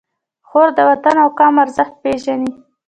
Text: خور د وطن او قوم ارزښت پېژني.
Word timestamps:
خور 0.47 0.67
د 0.77 0.79
وطن 0.89 1.15
او 1.23 1.29
قوم 1.39 1.55
ارزښت 1.63 1.93
پېژني. 2.03 2.51